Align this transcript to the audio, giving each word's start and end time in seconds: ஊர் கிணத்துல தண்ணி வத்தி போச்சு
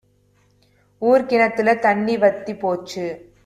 ஊர் 1.01 1.25
கிணத்துல 1.25 1.75
தண்ணி 1.75 2.17
வத்தி 2.17 2.53
போச்சு 2.55 3.05